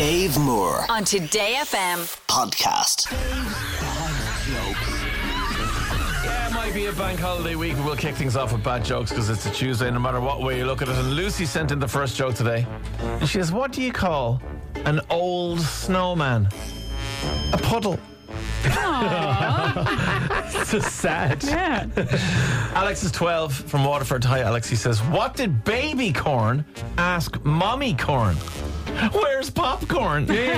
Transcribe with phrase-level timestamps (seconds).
[0.00, 1.98] Dave Moore on Today FM.
[2.26, 3.12] podcast.
[6.24, 7.76] Yeah, it might be a bank holiday week.
[7.84, 10.56] We'll kick things off with bad jokes because it's a Tuesday, no matter what way
[10.56, 10.96] you look at it.
[10.96, 12.66] And Lucy sent in the first joke today.
[13.00, 14.40] And she says, What do you call
[14.86, 16.48] an old snowman?
[17.52, 17.98] A puddle.
[20.64, 21.42] so sad.
[21.44, 21.86] Yeah.
[22.74, 24.24] Alex is 12 from Waterford.
[24.24, 24.68] Hi, Alex.
[24.68, 26.64] He says, What did baby corn
[26.98, 28.36] ask mommy corn?
[29.12, 30.26] Where's popcorn?
[30.26, 30.50] Philip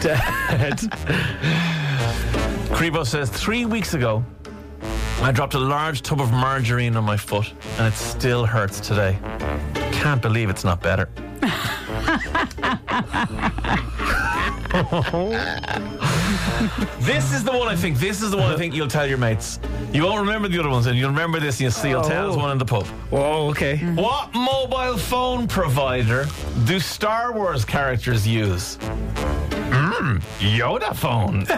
[0.00, 0.78] Dad.
[2.74, 4.24] Crebo says, three weeks ago,
[5.22, 9.18] I dropped a large tub of margarine on my foot, and it still hurts today.
[9.92, 11.08] Can't believe it's not better.
[17.00, 17.98] this is the one I think.
[17.98, 19.58] This is the one I think you'll tell your mates.
[19.92, 21.90] You won't remember the other ones, and you'll remember this, and you'll see.
[21.90, 22.38] You'll tell us Oh.
[22.40, 22.86] one in the pub.
[23.12, 23.76] Oh, okay.
[23.78, 23.96] Mm-hmm.
[23.96, 26.26] What mobile phone provider
[26.64, 28.78] do Star Wars characters use?
[29.96, 31.44] Mmm, Yoda phone.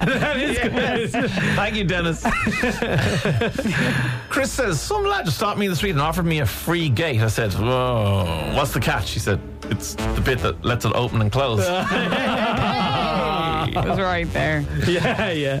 [0.00, 1.30] that is good.
[1.56, 2.22] Thank you, Dennis.
[4.30, 6.88] Chris says, Some lad just stopped me in the street and offered me a free
[6.88, 7.20] gate.
[7.20, 9.10] I said, Whoa, what's the catch?
[9.10, 11.60] He said, It's the bit that lets it open and close.
[13.70, 14.64] It was right there.
[14.88, 15.60] Yeah, yeah.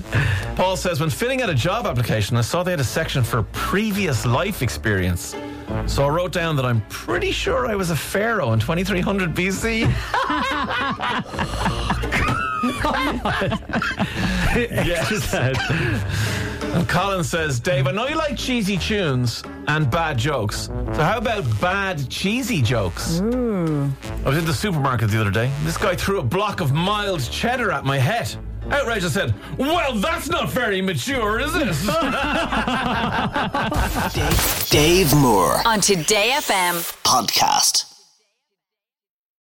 [0.56, 3.44] Paul says, when filling out a job application, I saw they had a section for
[3.52, 5.36] previous life experience.
[5.86, 9.82] So I wrote down that I'm pretty sure I was a pharaoh in 2300 BC.
[14.56, 15.34] yes.
[16.72, 20.66] And Colin says, Dave, I know you like cheesy tunes and bad jokes.
[20.66, 23.20] So how about bad cheesy jokes?
[23.20, 23.90] Ooh.
[24.24, 25.50] I was in the supermarket the other day.
[25.64, 28.36] This guy threw a block of mild cheddar at my head.
[28.70, 31.66] Outraged, I said, Well, that's not very mature, is it?
[34.70, 36.74] Dave Moore On Today FM.
[37.02, 37.89] podcast.